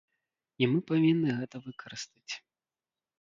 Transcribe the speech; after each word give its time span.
І 0.61 0.69
мы 0.71 0.79
павінны 0.91 1.29
гэта 1.41 1.55
выкарыстаць. 1.67 2.33